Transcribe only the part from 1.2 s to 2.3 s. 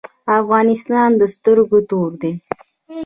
سترګو تور